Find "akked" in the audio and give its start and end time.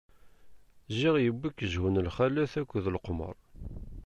2.61-2.85